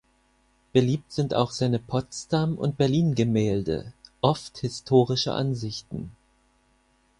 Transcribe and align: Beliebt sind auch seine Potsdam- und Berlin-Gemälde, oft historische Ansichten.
Beliebt 0.73 1.11
sind 1.11 1.35
auch 1.35 1.51
seine 1.51 1.77
Potsdam- 1.77 2.57
und 2.57 2.75
Berlin-Gemälde, 2.75 3.93
oft 4.21 4.57
historische 4.57 5.31
Ansichten. 5.31 6.09